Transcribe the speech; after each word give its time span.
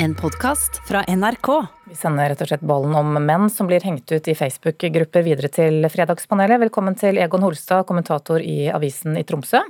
En 0.00 0.14
podkast 0.14 0.88
fra 0.88 1.04
NRK. 1.08 1.66
Vi 1.84 1.94
sender 1.98 2.28
rett 2.30 2.42
og 2.44 2.46
slett 2.46 2.62
ballen 2.70 2.92
om 2.94 3.16
menn 3.18 3.48
som 3.50 3.66
blir 3.66 3.82
hengt 3.82 4.12
ut 4.12 4.28
i 4.30 4.34
Facebook-grupper 4.38 5.24
videre 5.26 5.50
til 5.50 5.82
Fredagspanelet. 5.90 6.60
Velkommen 6.62 6.94
til 7.00 7.18
Egon 7.18 7.42
Holstad, 7.42 7.82
kommentator 7.88 8.38
i 8.38 8.68
Avisen 8.70 9.18
i 9.18 9.24
Tromsø. 9.26 9.64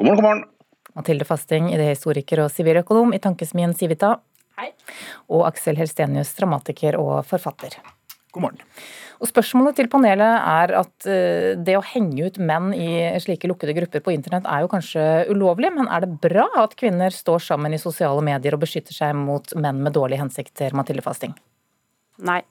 God 0.00 0.08
morgen, 0.08 0.16
god 0.16 0.26
morgen. 0.28 0.42
Mathilde 0.96 1.28
Fasting, 1.28 1.68
idéhistoriker 1.76 2.40
og 2.46 2.48
siviløkonom 2.54 3.12
i 3.12 3.20
Tankesmien 3.20 3.76
Civita. 3.76 4.14
Hei. 4.56 4.70
Og 5.28 5.44
Aksel 5.50 5.76
Helstenius, 5.76 6.32
dramatiker 6.40 6.96
og 6.96 7.20
forfatter. 7.28 7.76
God 8.36 8.44
morgen. 8.44 8.62
Og 9.16 9.30
Spørsmålet 9.30 9.78
til 9.78 9.88
panelet 9.88 10.44
er 10.44 10.74
at 10.76 11.08
eh, 11.08 11.54
det 11.56 11.78
å 11.78 11.84
henge 11.84 12.28
ut 12.28 12.36
menn 12.36 12.72
i 12.76 12.88
slike 13.22 13.48
lukkede 13.48 13.74
grupper 13.78 14.04
på 14.04 14.12
internett 14.12 14.44
er 14.44 14.64
jo 14.64 14.70
kanskje 14.72 15.04
ulovlig, 15.32 15.72
men 15.72 15.88
er 15.88 16.04
det 16.04 16.18
bra 16.22 16.46
at 16.62 16.76
kvinner 16.78 17.14
står 17.14 17.46
sammen 17.48 17.72
i 17.72 17.80
sosiale 17.80 18.24
medier 18.24 18.56
og 18.56 18.64
beskytter 18.66 18.96
seg 18.96 19.16
mot 19.16 19.56
menn 19.56 19.80
med 19.84 19.96
dårlige 19.96 20.20
hensikter, 20.20 20.76
Mathilde 20.76 21.04
Fasting? 21.06 21.36
Nei. 22.28 22.42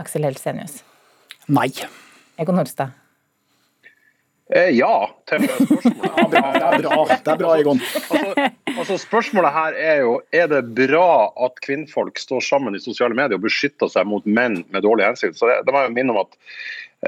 Aksel 0.00 0.26
Helsenius. 0.26 0.80
Nei. 1.50 1.70
Egon 2.40 2.58
Holstad. 2.58 3.03
Eh, 4.52 4.74
ja, 4.76 5.08
til 5.24 5.46
spørsmålet. 5.48 6.00
Ja, 6.04 6.24
bra, 6.28 6.40
det 6.52 6.64
er 6.68 6.82
bra, 6.84 7.04
det 7.08 7.32
er 7.32 7.38
bra 7.40 7.52
Egon. 7.56 7.78
Altså, 7.80 8.48
altså 8.74 8.98
Spørsmålet 9.00 9.54
her 9.54 9.78
er 9.80 10.00
jo 10.02 10.18
er 10.36 10.50
det 10.52 10.62
bra 10.76 11.32
at 11.46 11.62
kvinnfolk 11.64 12.20
står 12.20 12.44
sammen 12.44 12.76
i 12.76 12.82
sosiale 12.82 13.16
medier 13.16 13.38
og 13.38 13.46
beskytter 13.46 13.88
seg 13.88 14.04
mot 14.10 14.26
menn 14.28 14.60
med 14.68 14.84
dårlig 14.84 15.08
hensikt. 15.08 15.38
Så 15.40 15.48
det, 15.48 15.62
det 15.64 15.72
var 15.72 15.88
jo 15.88 15.94
minne 15.96 16.12
om 16.12 16.20
at 16.26 16.36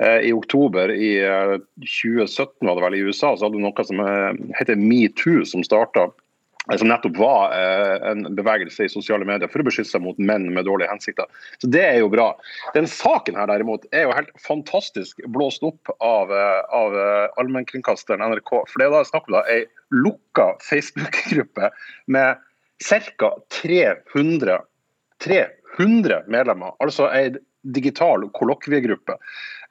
eh, 0.00 0.30
i 0.30 0.32
oktober 0.32 0.94
i 0.96 1.12
eh, 1.20 1.58
2017 1.84 2.64
var 2.64 2.78
det 2.78 2.86
vel 2.86 2.96
i 2.96 3.04
USA, 3.04 3.34
så 3.34 3.46
hadde 3.46 3.60
du 3.60 3.66
noe 3.66 3.84
som 3.90 4.00
eh, 4.06 4.40
heter 4.56 4.80
metoo, 4.80 5.44
som 5.44 5.66
starta 5.66 6.08
som 6.74 6.88
nettopp 6.88 7.16
var 7.16 7.52
eh, 7.54 8.10
en 8.10 8.26
bevegelse 8.34 8.84
i 8.84 8.90
sosiale 8.90 9.26
medier 9.28 9.50
for 9.50 9.62
å 9.62 9.66
beskytte 9.68 9.92
seg 9.92 10.02
mot 10.02 10.18
menn 10.18 10.48
med 10.54 10.66
dårlige 10.66 10.90
hensikter. 10.90 11.28
Så 11.62 11.70
Det 11.70 11.84
er 11.84 12.00
jo 12.00 12.10
bra. 12.10 12.32
Den 12.74 12.88
saken 12.90 13.38
her 13.38 13.46
derimot 13.50 13.86
er 13.94 14.08
jo 14.08 14.14
helt 14.16 14.32
fantastisk 14.42 15.22
blåst 15.30 15.62
opp 15.66 15.92
av, 16.00 16.32
eh, 16.34 16.62
av 16.74 16.96
eh, 16.98 17.26
allmennkringkasteren 17.38 18.24
NRK. 18.32 18.54
For 18.66 18.82
det 18.82 18.88
er 18.88 18.96
da 18.96 19.04
snakk 19.06 19.30
om 19.30 19.38
ei 19.44 19.64
lukka 19.94 20.54
Facebook-gruppe 20.66 21.70
med 22.10 22.42
ca. 22.82 23.30
300, 23.62 24.58
300 25.22 26.24
medlemmer. 26.26 26.74
Altså 26.82 27.06
ei 27.14 27.30
digital 27.76 28.26
kollokviegruppe. 28.34 29.16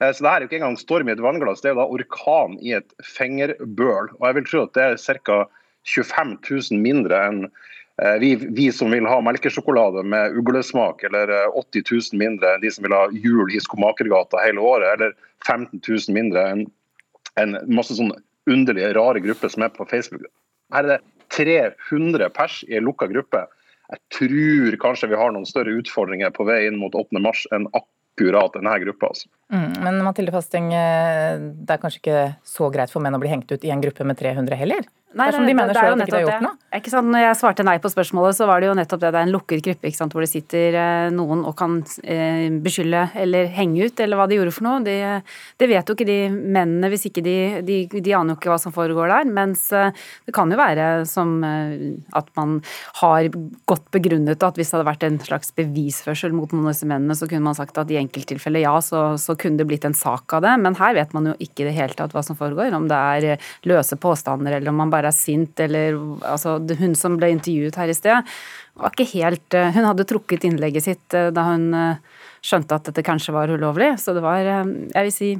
Så 0.00 0.20
det 0.20 0.28
her 0.28 0.34
er 0.34 0.44
jo 0.44 0.48
ikke 0.50 0.58
engang 0.58 0.74
storm 0.76 1.08
i 1.08 1.14
et 1.14 1.22
vannglass, 1.24 1.62
det 1.64 1.70
er 1.70 1.72
jo 1.72 1.78
da 1.78 1.86
orkan 1.88 2.58
i 2.60 2.74
et 2.76 2.90
fingerbøl. 3.00 4.10
Og 4.18 4.26
jeg 4.26 4.36
vil 4.36 4.48
tro 4.50 4.64
at 4.66 4.74
det 4.76 4.84
er 4.84 5.22
ca. 5.24 5.38
25 5.86 6.36
000 6.50 6.82
mindre 6.82 7.20
enn 7.28 7.42
eh, 7.46 8.16
vi, 8.22 8.34
vi, 8.36 8.70
som 8.74 8.90
vil 8.94 9.06
ha 9.08 9.20
melkesjokolade 9.24 10.02
med 10.02 10.36
uglesmak, 10.38 11.04
eller 11.06 11.32
eh, 11.32 11.58
80 11.62 11.86
000 12.12 12.22
mindre 12.22 12.54
enn 12.54 12.64
de 12.64 12.72
som 12.74 12.86
vil 12.86 12.96
ha 12.96 13.06
jul 13.12 13.52
i 13.54 13.62
Skomakergata 13.62 14.42
hele 14.44 14.64
året, 14.64 14.96
eller 14.96 15.14
15 15.46 15.80
000 15.82 16.16
mindre 16.16 16.48
enn 16.52 16.66
en 17.36 17.58
masse 17.68 17.96
sånne 17.98 18.16
underlige, 18.50 18.94
rare 18.96 19.20
grupper 19.20 19.50
som 19.52 19.66
er 19.66 19.74
på 19.74 19.86
Facebook. 19.90 20.24
Her 20.72 20.86
er 20.86 20.96
det 20.96 21.02
300 21.34 22.30
pers 22.34 22.62
i 22.68 22.78
en 22.78 22.86
lukka 22.86 23.08
gruppe. 23.10 23.44
Jeg 23.90 24.02
tror 24.14 24.78
kanskje 24.82 25.10
vi 25.12 25.18
har 25.18 25.34
noen 25.34 25.46
større 25.46 25.74
utfordringer 25.78 26.32
på 26.34 26.46
vei 26.48 26.64
inn 26.66 26.78
mot 26.80 26.94
8. 26.96 27.20
mars 27.22 27.44
enn 27.54 27.68
akkurat 27.70 28.54
denne 28.56 28.74
gruppa. 28.82 29.12
Altså. 29.12 29.28
Mm, 29.52 29.72
men 29.84 30.00
Mathilde 30.06 30.34
Fasting, 30.34 30.72
eh, 30.74 31.38
det 31.38 31.76
er 31.76 31.82
kanskje 31.82 32.02
ikke 32.02 32.22
så 32.46 32.70
greit 32.74 32.94
for 32.94 33.04
menn 33.04 33.14
å 33.18 33.22
bli 33.22 33.30
hengt 33.30 33.50
ut 33.52 33.66
i 33.66 33.74
en 33.74 33.82
gruppe 33.84 34.06
med 34.06 34.18
300 34.18 34.58
heller? 34.58 34.88
Nei, 35.16 35.30
Dersom 35.30 35.46
de 35.48 35.54
mener 35.56 35.78
er 35.80 35.86
jo 35.88 35.94
at 35.94 36.00
de 36.02 36.04
ikke 36.04 36.18
har 36.18 36.24
gjort 36.26 36.44
noe? 36.44 36.56
Ikke 36.76 36.90
sant? 36.92 37.08
Når 37.08 37.22
jeg 37.22 37.36
svarte 37.40 37.64
nei 37.64 37.76
på 37.80 37.88
spørsmålet, 37.88 38.36
så 38.36 38.46
var 38.48 38.60
det 38.60 38.68
jo 38.68 38.74
nettopp 38.76 39.00
det. 39.00 39.12
Det 39.14 39.20
er 39.20 39.28
en 39.28 39.32
lukket 39.32 39.62
gruppe 39.64 39.88
ikke 39.88 39.96
sant? 39.96 40.12
hvor 40.12 40.24
det 40.24 40.28
sitter 40.28 40.76
eh, 40.76 41.08
noen 41.14 41.44
og 41.48 41.54
kan 41.56 41.78
eh, 42.04 42.48
beskylde 42.62 43.06
eller 43.22 43.48
henge 43.56 43.88
ut, 43.88 44.02
eller 44.04 44.20
hva 44.20 44.26
de 44.28 44.36
gjorde 44.36 44.52
for 44.52 44.66
noe. 44.66 44.82
Det, 44.84 44.96
det 45.62 45.68
vet 45.70 45.88
jo 45.88 45.96
ikke 45.96 46.08
de 46.08 46.18
mennene 46.32 46.90
hvis 46.92 47.08
ikke 47.08 47.24
de, 47.24 47.36
de 47.66 47.78
De 47.96 48.14
aner 48.16 48.34
jo 48.34 48.36
ikke 48.36 48.52
hva 48.52 48.58
som 48.60 48.74
foregår 48.76 49.08
der. 49.14 49.30
Mens 49.38 49.64
eh, 49.72 49.94
det 50.28 50.34
kan 50.36 50.52
jo 50.52 50.60
være 50.60 50.90
som 51.08 51.38
at 51.46 52.28
man 52.36 52.58
har 53.00 53.30
godt 53.68 53.88
begrunnet 53.94 54.44
at 54.44 54.58
hvis 54.58 54.70
det 54.70 54.76
hadde 54.76 54.88
vært 54.90 55.06
en 55.06 55.18
slags 55.22 55.52
bevisførsel 55.56 56.34
mot 56.36 56.52
noen 56.52 56.68
av 56.68 56.74
disse 56.74 56.88
mennene, 56.88 57.16
så 57.16 57.28
kunne 57.30 57.46
man 57.48 57.56
sagt 57.56 57.78
at 57.80 57.90
i 57.92 57.98
enkelttilfeller 58.02 58.66
ja, 58.66 58.74
så, 58.84 59.08
så 59.20 59.36
kunne 59.38 59.60
det 59.60 59.68
blitt 59.70 59.86
en 59.88 59.96
sak 59.96 60.36
av 60.36 60.44
det. 60.44 60.52
Men 60.60 60.76
her 60.76 60.96
vet 60.98 61.16
man 61.16 61.32
jo 61.32 61.36
ikke 61.40 61.64
i 61.64 61.70
det 61.70 61.76
hele 61.78 61.96
tatt 61.96 62.12
hva 62.16 62.24
som 62.26 62.36
foregår. 62.38 62.74
Om 62.76 62.90
det 62.90 63.00
er 63.16 63.48
løse 63.68 63.96
påstander, 64.00 64.58
eller 64.58 64.72
om 64.72 64.80
man 64.84 64.92
bare 64.92 65.05
er 65.08 65.16
sint, 65.16 65.60
eller 65.62 65.96
altså 66.26 66.58
Hun 66.80 66.94
som 66.98 67.16
ble 67.20 67.32
intervjuet 67.34 67.78
her 67.80 67.90
i 67.92 67.96
sted, 67.96 68.36
var 68.76 68.94
ikke 68.94 69.08
helt 69.16 69.56
eh, 69.56 69.72
Hun 69.74 69.88
hadde 69.88 70.08
trukket 70.08 70.46
innlegget 70.48 70.86
sitt 70.86 71.16
eh, 71.16 71.32
da 71.34 71.48
hun 71.50 71.68
eh, 71.74 72.22
skjønte 72.46 72.78
at 72.78 72.90
dette 72.90 73.04
kanskje 73.06 73.34
var 73.34 73.50
ulovlig. 73.50 73.94
Så 73.98 74.14
det 74.14 74.22
var 74.22 74.44
Jeg 74.46 75.06
vil 75.08 75.14
si 75.14 75.30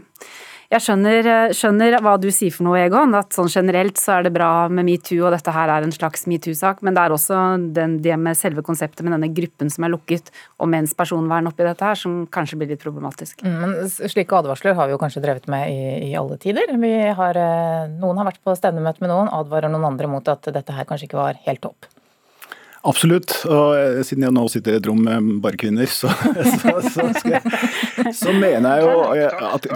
jeg 0.67 0.83
skjønner, 0.83 1.27
eh, 1.31 1.55
skjønner 1.55 1.97
hva 2.03 2.17
du 2.19 2.27
sier 2.35 2.55
for 2.55 2.67
noe, 2.67 2.79
Egon. 2.81 3.15
At 3.15 3.37
sånn 3.37 3.51
generelt 3.53 4.01
så 4.01 4.17
er 4.19 4.27
det 4.27 4.33
bra 4.35 4.69
med 4.69 4.87
metoo, 4.89 5.27
og 5.27 5.35
dette 5.35 5.53
her 5.55 5.71
er 5.71 5.87
en 5.87 5.95
slags 5.95 6.27
metoo-sak. 6.27 6.83
Men 6.83 6.97
det 6.97 7.05
er 7.05 7.15
også 7.15 7.41
den, 7.77 7.99
det 8.03 8.19
med 8.19 8.39
selve 8.39 8.65
konseptet 8.67 9.05
med 9.07 9.15
denne 9.15 9.31
gruppen 9.35 9.71
som 9.71 9.87
er 9.87 9.95
lukket, 9.95 10.33
og 10.59 10.71
menns 10.73 10.95
personvern 10.99 11.47
oppi 11.51 11.67
dette 11.67 11.87
her, 11.87 11.99
som 11.99 12.25
kanskje 12.27 12.59
blir 12.59 12.73
litt 12.75 12.83
problematisk. 12.83 13.45
Mm, 13.47 13.59
Men 13.61 13.77
slike 13.91 14.41
advarsler 14.41 14.75
har 14.75 14.89
vi 14.89 14.97
jo 14.97 15.03
kanskje 15.03 15.23
drevet 15.23 15.47
med 15.53 15.71
i, 15.71 16.11
i 16.11 16.15
alle 16.19 16.39
tider. 16.43 16.75
Har, 17.17 17.37
eh, 17.37 17.87
noen 18.01 18.19
har 18.19 18.31
vært 18.33 18.43
på 18.45 18.57
stevnemøte 18.59 19.05
med 19.05 19.13
noen, 19.15 19.31
advarer 19.33 19.71
noen 19.71 19.93
andre 19.93 20.11
mot 20.11 20.29
at 20.29 20.51
dette 20.51 20.75
her 20.75 20.89
kanskje 20.89 21.11
ikke 21.11 21.23
var 21.23 21.39
helt 21.47 21.63
topp. 21.63 21.87
Absolutt. 22.87 23.33
Og 23.51 23.75
eh, 23.77 24.01
siden 24.07 24.27
jeg 24.27 24.35
nå 24.37 24.45
sitter 24.53 24.77
i 24.77 24.81
et 24.81 24.87
rom 24.89 25.01
med 25.07 25.31
bare 25.43 25.59
kvinner, 25.61 25.89
så, 25.91 26.11
så, 26.63 26.75
så, 26.87 27.07
jeg, 27.27 27.43
så 28.15 28.35
mener 28.37 28.79
jeg 28.79 28.87
jo 28.87 28.95
at 29.51 29.69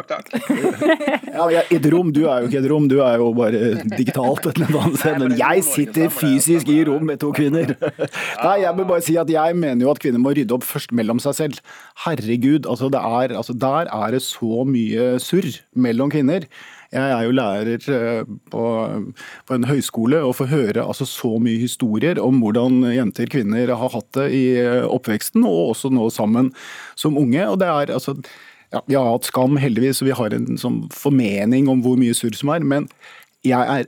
ja, 1.57 1.65
Et 1.71 1.89
rom, 1.93 2.13
du 2.15 2.23
er 2.27 2.45
jo 2.45 2.51
ikke 2.51 2.61
et 2.63 2.71
rom, 2.71 2.89
du 2.91 2.99
er 3.05 3.21
jo 3.21 3.31
bare 3.37 3.75
digitalt 3.97 4.51
et 4.51 4.61
eller 4.61 4.81
annet 4.85 5.03
sted. 5.03 5.21
Men 5.25 5.37
jeg 5.41 5.67
sitter 5.67 6.13
fysisk 6.15 6.71
i 6.73 6.81
rom 6.89 7.07
med 7.11 7.21
to 7.23 7.33
kvinner. 7.37 7.75
Nei, 7.75 8.57
jeg 8.65 8.75
må 8.79 8.87
bare 8.89 9.05
si 9.05 9.17
at 9.21 9.31
jeg 9.33 9.59
mener 9.59 9.87
jo 9.87 9.95
at 9.95 10.03
kvinner 10.03 10.23
må 10.23 10.35
rydde 10.37 10.57
opp 10.57 10.67
først 10.67 10.95
mellom 10.97 11.23
seg 11.23 11.39
selv. 11.39 11.63
Herregud, 12.07 12.69
altså, 12.71 12.91
det 12.93 13.01
er, 13.03 13.39
altså 13.43 13.57
der 13.57 13.91
er 13.91 14.15
det 14.15 14.23
så 14.27 14.65
mye 14.69 15.17
surr 15.23 15.51
mellom 15.75 16.13
kvinner. 16.13 16.47
Jeg 16.91 17.13
er 17.15 17.23
jo 17.23 17.35
lærer 17.37 17.85
eh, 17.95 18.31
på, 18.51 18.63
på 19.47 19.55
en 19.55 19.67
høyskole 19.69 20.23
og 20.27 20.35
får 20.41 20.51
høre 20.51 20.83
altså 20.83 21.07
så 21.07 21.37
mye 21.43 21.61
historier 21.63 22.19
om 22.19 22.41
hvordan 22.43 22.83
jenter 22.91 23.29
og 23.29 23.35
kvinner 23.37 23.71
har 23.71 23.93
hatt 23.95 24.09
det 24.19 24.27
i 24.35 24.45
eh, 24.59 24.87
oppveksten, 24.91 25.47
og 25.47 25.77
også 25.77 25.93
nå 25.95 26.09
sammen 26.11 26.51
som 26.99 27.19
unge. 27.21 27.45
og 27.47 27.61
det 27.63 27.71
er 27.71 27.95
altså 27.95 28.17
ja, 28.73 28.83
Vi 28.87 28.99
har 28.99 29.07
hatt 29.07 29.27
skam, 29.27 29.57
heldigvis, 29.59 30.03
og 30.03 30.11
vi 30.11 30.19
har 30.19 30.35
en 30.35 30.59
sånn 30.59 30.83
formening 30.95 31.71
om 31.71 31.83
hvor 31.83 31.99
mye 31.99 32.15
surr 32.15 32.35
som 32.39 32.53
er. 32.55 32.67
Men 32.67 32.91
jeg 33.47 33.59
er 33.61 33.87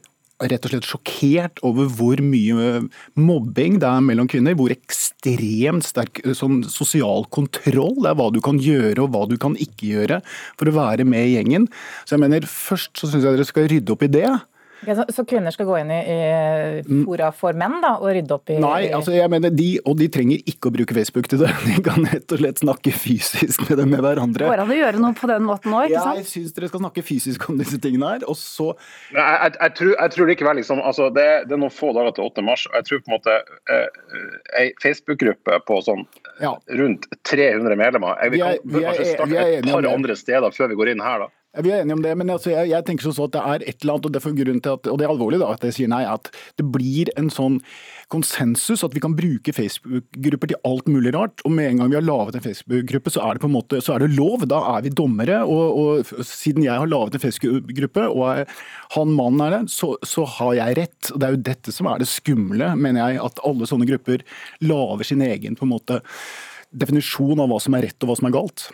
rett 0.51 0.67
og 0.67 0.73
slett 0.73 0.89
sjokkert 0.89 1.63
over 1.67 1.89
hvor 1.93 2.23
mye 2.25 2.85
mobbing 3.19 3.79
det 3.83 3.89
er 3.89 4.05
mellom 4.05 4.29
kvinner. 4.31 4.57
Hvor 4.59 4.73
ekstremt 4.75 5.87
sterk 5.87 6.23
sånn, 6.39 6.63
sosial 6.71 7.27
kontroll 7.35 7.99
det 8.03 8.13
er 8.13 8.19
hva 8.19 8.31
du 8.35 8.41
kan 8.45 8.61
gjøre 8.63 9.05
og 9.05 9.13
hva 9.15 9.27
du 9.31 9.37
kan 9.41 9.57
ikke 9.61 9.93
gjøre 9.93 10.23
for 10.59 10.71
å 10.71 10.77
være 10.77 11.07
med 11.09 11.29
i 11.29 11.37
gjengen. 11.37 11.69
Så 12.05 12.17
jeg 12.17 12.25
mener, 12.25 12.49
først 12.49 12.97
så 12.99 13.11
syns 13.11 13.27
jeg 13.27 13.39
dere 13.39 13.49
skal 13.49 13.71
rydde 13.73 13.95
opp 13.95 14.07
i 14.07 14.13
det. 14.13 14.31
Ok, 14.83 14.89
så, 14.99 15.05
så 15.15 15.23
kvinner 15.31 15.55
skal 15.55 15.67
gå 15.69 15.77
inn 15.79 15.91
i, 15.95 15.99
i 16.11 17.03
fora 17.07 17.29
for 17.33 17.55
menn 17.55 17.77
da, 17.85 17.93
og 18.03 18.09
rydde 18.17 18.35
opp 18.35 18.51
i 18.51 18.57
Nei, 18.59 18.89
altså 18.91 19.13
jeg 19.15 19.31
mener 19.31 19.53
de, 19.55 19.69
og 19.87 19.95
de 20.01 20.09
trenger 20.11 20.41
ikke 20.51 20.71
å 20.71 20.75
bruke 20.75 20.97
Facebook 20.97 21.29
til 21.31 21.39
det. 21.45 21.51
De 21.69 21.77
kan 21.87 22.03
rett 22.11 22.35
og 22.35 22.41
slett 22.43 22.59
snakke 22.65 22.91
fysisk 22.95 23.63
med 23.69 23.79
dem 23.79 23.93
med 23.95 24.03
hverandre. 24.03 24.49
Går 24.51 24.63
an 24.65 24.73
å 24.75 24.79
gjøre 24.81 24.99
noe 25.03 25.15
på 25.15 25.31
den 25.31 25.47
måten 25.47 25.71
òg, 25.77 25.87
ikke 25.87 25.95
Jeg 25.95 26.03
sant? 26.25 26.31
syns 26.33 26.57
dere 26.57 26.71
skal 26.73 26.83
snakke 26.83 27.05
fysisk 27.07 27.47
om 27.53 27.61
disse 27.63 27.79
tingene 27.83 28.11
her, 28.17 28.27
og 28.27 28.37
så 28.41 28.73
Nei, 29.15 29.23
Jeg, 29.23 29.39
jeg, 29.45 29.53
jeg, 29.61 29.75
tror, 29.79 29.93
jeg 30.03 30.15
tror 30.17 30.31
likevel 30.33 30.59
liksom, 30.63 30.83
altså 30.83 31.09
det, 31.15 31.29
det 31.47 31.57
er 31.57 31.63
noen 31.63 31.75
få 31.79 31.93
dager 31.95 32.17
til 32.19 32.27
8. 32.33 32.45
mars, 32.51 32.67
og 32.71 32.79
jeg 32.81 32.89
tror 32.91 33.05
på 33.07 33.13
en 33.13 33.17
måte 33.19 33.39
eh, 33.77 34.01
ei 34.63 34.67
Facebook-gruppe 34.83 35.61
på 35.69 35.79
sånn 35.87 36.03
Ja. 36.43 36.57
rundt 36.81 37.07
300 37.29 37.77
medlemmer 37.79 38.19
jeg, 38.25 38.33
Vi 38.35 38.41
Vi 38.41 38.43
er- 38.43 38.59
kan 38.59 38.73
vi 38.73 38.83
er- 38.83 39.27
vi 39.31 39.37
er 39.39 39.59
et 39.61 39.71
par 39.71 39.87
andre 39.93 40.17
steder 40.19 40.51
før 40.51 40.69
vi 40.73 40.79
går 40.81 40.91
inn 40.97 41.01
her. 41.05 41.19
da. 41.27 41.29
Vi 41.61 41.69
er 41.69 41.83
enige 41.83 41.99
om 41.99 42.01
det, 42.01 42.13
men 42.17 42.31
altså, 42.33 42.49
jeg, 42.49 42.71
jeg 42.71 42.85
tenker 42.87 43.05
sånn 43.05 43.27
at 43.27 43.33
det 43.35 43.41
er 43.45 43.63
et 43.69 43.83
eller 43.83 43.99
annet, 43.99 44.07
og 44.09 44.13
det 44.15 44.21
er 44.23 44.37
grunnen 44.39 44.61
til 44.65 44.73
at, 44.73 44.87
og 44.89 44.97
det 44.97 45.05
er 45.05 45.11
alvorlig 45.13 45.41
da, 45.43 45.51
at 45.53 45.65
jeg 45.67 45.75
sier 45.77 45.91
nei, 45.93 46.01
at 46.09 46.31
det 46.57 46.65
blir 46.73 47.11
en 47.21 47.27
sånn 47.29 47.59
konsensus 48.13 48.81
at 48.87 48.95
vi 48.97 49.03
kan 49.05 49.13
bruke 49.17 49.53
Facebook-grupper 49.53 50.49
til 50.49 50.61
alt 50.69 50.87
mulig 50.89 51.13
rart. 51.13 51.43
Og 51.45 51.53
med 51.53 51.69
en 51.69 51.83
gang 51.83 51.91
vi 51.93 51.99
har 51.99 52.07
laget 52.07 52.39
en 52.39 52.45
Facebook-gruppe, 52.47 53.13
så 53.13 53.27
er 53.27 53.37
det 53.37 53.43
på 53.45 53.51
en 53.51 53.57
måte, 53.59 53.83
så 53.85 53.93
er 53.93 54.01
det 54.01 54.15
lov. 54.17 54.47
Da 54.49 54.63
er 54.71 54.87
vi 54.87 54.95
dommere. 54.97 55.43
Og, 55.45 55.83
og 55.83 56.25
siden 56.25 56.65
jeg 56.65 56.73
har 56.73 56.89
laget 56.89 57.19
en 57.19 57.25
Facebook-gruppe, 57.27 58.07
og 58.09 58.55
han 58.97 59.13
mannen 59.19 59.45
er 59.45 59.57
det, 59.59 59.63
så, 59.75 59.91
så 60.09 60.25
har 60.39 60.55
jeg 60.57 60.79
rett. 60.81 61.11
Og 61.13 61.21
det 61.21 61.29
er 61.29 61.37
jo 61.37 61.43
dette 61.51 61.77
som 61.77 61.91
er 61.93 62.01
det 62.01 62.09
skumle, 62.09 62.71
mener 62.81 63.13
jeg, 63.13 63.21
at 63.29 63.45
alle 63.45 63.69
sånne 63.69 63.91
grupper 63.93 64.25
lager 64.65 65.11
sin 65.11 65.25
egen 65.29 65.61
på 65.61 65.69
en 65.69 65.75
måte 65.75 66.01
definisjon 66.73 67.45
av 67.45 67.53
hva 67.53 67.61
som 67.61 67.77
er 67.77 67.91
rett 67.91 68.01
og 68.01 68.09
hva 68.09 68.19
som 68.23 68.31
er 68.33 68.35
galt. 68.41 68.71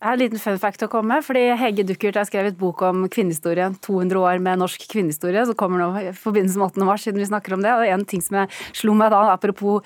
Jeg 0.00 0.08
har 0.08 0.16
en 0.16 0.20
liten 0.22 0.40
fun 0.40 0.56
fact 0.56 0.80
å 0.80 0.86
komme 0.88 1.12
med, 1.12 1.24
fordi 1.26 1.40
Hege 1.60 1.84
Duckert 1.84 2.16
har 2.16 2.24
skrevet 2.24 2.54
bok 2.56 2.80
om 2.88 3.02
kvinnehistorien. 3.12 3.74
200 3.84 4.16
år 4.16 4.38
med 4.40 4.62
norsk 4.62 4.86
kvinnehistorie, 4.88 5.42
som 5.44 5.58
kommer 5.60 5.82
nå 5.82 5.88
i 6.00 6.14
forbindelse 6.16 6.56
med 6.56 6.70
8. 6.70 6.86
mars, 6.88 7.04
siden 7.04 7.20
vi 7.20 7.28
snakker 7.28 7.52
om 7.52 7.60
det. 7.60 7.74
Og 7.76 7.84
en 7.84 8.06
ting 8.08 8.24
som 8.24 8.38
jeg 8.40 8.48
slo 8.80 8.94
meg 8.96 9.12
da, 9.12 9.26
apropos 9.34 9.84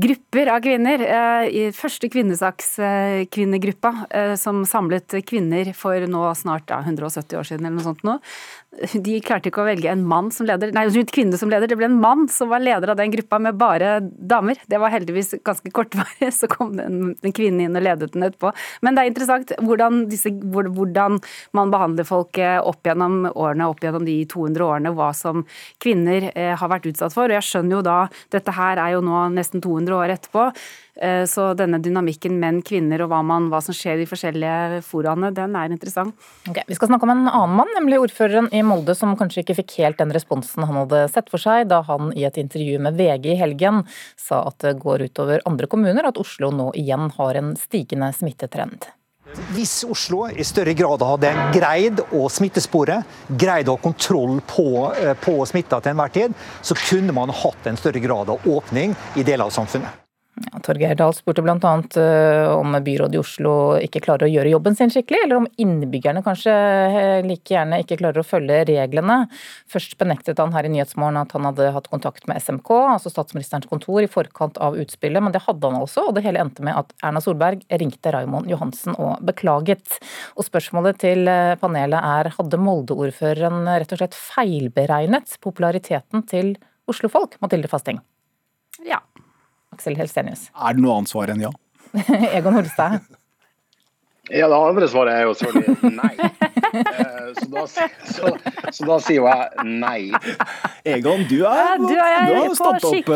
grupper 0.00 0.48
av 0.54 0.62
kvinner. 0.64 1.02
Eh, 1.04 1.50
I 1.50 1.62
første 1.76 2.08
kvinnesakskvinnegruppa, 2.12 3.92
eh, 4.08 4.34
som 4.40 4.62
samlet 4.64 5.20
kvinner 5.28 5.74
for 5.76 6.08
nå 6.08 6.24
snart 6.38 6.70
ja, 6.72 6.80
170 6.80 7.36
år 7.36 7.48
siden 7.50 7.66
eller 7.66 7.76
noe 7.76 7.88
sånt 7.90 8.04
nå, 8.06 8.16
de 8.70 9.16
klarte 9.24 9.50
ikke 9.50 9.64
å 9.64 9.66
velge 9.66 9.90
en 9.90 10.04
mann 10.06 10.30
som 10.32 10.46
leder, 10.46 10.70
nei, 10.72 10.86
kvinne 11.10 11.38
som 11.38 11.50
leder, 11.50 11.68
det 11.68 11.76
ble 11.78 11.88
en 11.88 12.00
mann 12.00 12.28
som 12.30 12.52
var 12.52 12.62
leder 12.62 12.92
av 12.92 13.00
den 13.00 13.10
gruppa 13.12 13.40
med 13.42 13.58
bare 13.58 13.98
damer. 14.00 14.60
Det 14.70 14.78
var 14.80 14.94
heldigvis 14.94 15.34
ganske 15.44 15.72
kortvarig, 15.74 16.30
så 16.38 16.48
kom 16.50 16.76
det 16.78 16.86
en, 16.86 17.00
en 17.18 17.40
inn 17.50 17.76
og 17.76 17.82
ledet 17.82 18.12
den 18.14 18.28
etterpå. 18.28 18.54
Men 18.86 18.96
det 18.96 19.02
er 19.04 19.12
interessant 19.12 19.49
hvordan, 19.58 20.04
disse, 20.10 20.32
hvordan 20.52 21.18
man 21.56 21.72
behandler 21.72 22.08
folk 22.08 22.38
eh, 22.40 22.58
opp 22.58 22.86
gjennom 22.86 23.24
årene, 23.32 23.70
opp 23.70 23.82
gjennom 23.84 24.06
de 24.06 24.18
200 24.30 24.66
årene, 24.66 24.94
hva 24.96 25.10
som 25.16 25.44
kvinner 25.82 26.30
eh, 26.34 26.54
har 26.58 26.72
vært 26.72 26.90
utsatt 26.92 27.16
for. 27.16 27.30
Og 27.30 27.38
jeg 27.38 27.48
skjønner 27.48 27.78
jo 27.78 27.82
da, 27.86 27.98
dette 28.34 28.54
her 28.56 28.80
er 28.82 28.96
jo 28.96 29.02
nå 29.06 29.26
nesten 29.34 29.64
200 29.64 29.98
år 29.98 30.16
etterpå, 30.18 30.50
Eh, 31.00 31.24
så 31.24 31.50
denne 31.56 31.78
dynamikken 31.80 32.36
menn-kvinner 32.40 33.00
og 33.00 33.08
hva, 33.12 33.22
man, 33.24 33.48
hva, 33.52 33.62
som 33.64 33.76
skjer 33.76 34.02
i 34.02 34.08
forskjellige 34.08 34.82
foraene, 34.84 35.30
den 35.32 35.56
er 35.56 35.72
interessant. 35.72 36.12
Okay, 36.44 36.66
vi 36.68 36.76
skal 36.76 36.90
snakke 36.90 37.08
om 37.08 37.14
en 37.14 37.24
annen 37.30 37.56
mann, 37.56 37.72
nemlig 37.78 38.02
ordføreren 38.02 38.50
i 38.52 38.60
Molde, 38.66 38.96
som 38.98 39.16
kanskje 39.18 39.44
ikke 39.44 39.56
fikk 39.62 39.78
helt 39.80 40.00
den 40.02 40.12
responsen 40.12 40.68
han 40.68 40.82
hadde 40.82 41.06
sett 41.14 41.32
for 41.32 41.40
seg 41.40 41.70
da 41.72 41.80
han 41.88 42.12
i 42.12 42.26
et 42.28 42.36
intervju 42.40 42.82
med 42.84 43.00
VG 43.00 43.32
i 43.32 43.40
helgen 43.40 43.84
sa 44.20 44.44
at 44.50 44.60
det 44.60 44.76
går 44.82 45.06
utover 45.08 45.44
andre 45.48 45.70
kommuner 45.70 46.10
at 46.10 46.20
Oslo 46.20 46.52
nå 46.52 46.70
igjen 46.76 47.08
har 47.16 47.40
en 47.40 47.54
stigende 47.58 48.12
smittetrend. 48.16 48.90
Hvis 49.54 49.84
Oslo 49.86 50.24
i 50.30 50.44
større 50.46 50.74
grad 50.74 51.02
hadde 51.06 51.30
greid 51.54 52.02
å 52.16 52.26
smittespore, 52.32 53.00
greid 53.30 53.70
å 53.70 53.76
ha 53.76 53.82
kontroll 53.82 54.40
på, 54.46 54.92
eh, 54.96 55.14
på 55.14 55.38
smitta 55.46 55.80
til 55.80 55.94
enhver 55.94 56.12
tid, 56.12 56.34
så 56.62 56.74
kunne 56.74 57.14
man 57.14 57.30
hatt 57.30 57.66
en 57.66 57.76
større 57.76 58.02
grad 58.02 58.30
av 58.30 58.46
åpning 58.46 58.96
i 59.16 59.22
deler 59.22 59.44
av 59.44 59.54
samfunnet. 59.54 60.09
Ja, 60.40 60.58
Torgeir 60.64 60.96
Dahl 60.96 61.12
spurte 61.12 61.42
bl.a. 61.44 61.72
Eh, 62.00 62.50
om 62.54 62.72
byrådet 62.84 63.16
i 63.16 63.20
Oslo 63.20 63.52
ikke 63.84 64.00
klarer 64.00 64.24
å 64.24 64.30
gjøre 64.30 64.52
jobben 64.54 64.76
sin 64.78 64.92
skikkelig, 64.92 65.18
eller 65.26 65.36
om 65.36 65.48
innbyggerne 65.60 66.22
kanskje 66.24 66.54
eh, 66.54 67.18
like 67.26 67.52
gjerne 67.52 67.82
ikke 67.82 67.98
klarer 68.00 68.22
å 68.22 68.24
følge 68.24 68.62
reglene. 68.70 69.18
Først 69.68 69.98
benektet 70.00 70.40
han 70.40 70.54
her 70.56 70.64
i 70.64 70.72
Nyhetsmorgen 70.72 71.20
at 71.20 71.36
han 71.36 71.48
hadde 71.50 71.68
hatt 71.76 71.90
kontakt 71.92 72.24
med 72.30 72.40
SMK, 72.40 72.72
altså 72.94 73.12
statsministerens 73.12 73.68
kontor, 73.68 74.00
i 74.00 74.08
forkant 74.08 74.56
av 74.64 74.80
utspillet, 74.80 75.20
men 75.20 75.36
det 75.36 75.44
hadde 75.44 75.68
han 75.68 75.82
altså, 75.82 76.06
og 76.08 76.16
det 76.16 76.24
hele 76.24 76.40
endte 76.40 76.64
med 76.64 76.78
at 76.78 76.96
Erna 77.04 77.20
Solberg 77.20 77.66
ringte 77.82 78.16
Raymond 78.16 78.48
Johansen 78.48 78.96
og 78.96 79.20
beklaget. 79.28 80.00
Og 80.40 80.48
spørsmålet 80.48 81.02
til 81.04 81.28
eh, 81.28 81.56
panelet 81.60 82.00
er, 82.00 82.32
hadde 82.38 82.64
Molde-ordføreren 82.64 83.66
rett 83.74 83.92
og 83.92 84.00
slett 84.00 84.16
feilberegnet 84.16 85.36
populariteten 85.44 86.24
til 86.32 86.54
Oslo-folk, 86.88 87.36
Mathilde 87.44 87.68
Fasting? 87.68 88.00
Ja. 88.88 89.04
Aksel 89.80 89.96
Helstenius? 89.96 90.50
Er 90.52 90.76
det 90.76 90.84
noe 90.84 90.98
annet 91.00 91.08
svar 91.08 91.32
enn 91.32 91.40
ja? 91.40 91.50
Egon 92.36 92.52
Holstad? 92.58 93.00
Ja, 94.30 94.46
det 94.46 94.56
andre 94.56 94.86
svaret 94.92 95.16
er 95.16 95.24
jo 95.24 95.36
selvfølgelig 95.40 95.94
nei. 95.96 96.14
Eh, 96.70 97.30
så 97.34 97.46
da, 97.50 97.62
så, 97.66 98.28
så 98.70 98.84
da 98.86 98.96
sier 99.02 99.16
jo 99.16 99.24
jeg 99.26 99.64
nei. 99.82 100.12
Egon, 100.88 101.26
du 101.28 101.42
er 101.44 101.58
ja, 101.60 101.74
du 101.80 101.92
er, 101.92 102.20
du 102.28 102.34
har 102.38 102.54
stått 102.56 102.86
opp. 102.88 103.10